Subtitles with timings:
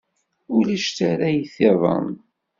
[0.55, 2.09] Ulac tarrayt-iḍen?